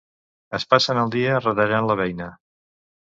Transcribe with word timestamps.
Es 0.59 0.63
passen 0.71 1.01
el 1.01 1.13
dia 1.17 1.37
retallant 1.43 1.91
la 1.91 1.99
veïna. 2.01 2.31